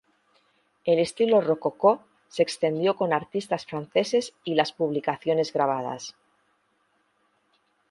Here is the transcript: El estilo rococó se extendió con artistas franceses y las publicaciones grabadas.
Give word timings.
El 0.83 0.97
estilo 0.97 1.41
rococó 1.41 2.01
se 2.27 2.41
extendió 2.41 2.95
con 2.95 3.13
artistas 3.13 3.67
franceses 3.67 4.33
y 4.43 4.55
las 4.55 4.71
publicaciones 4.73 5.53
grabadas. 5.53 6.15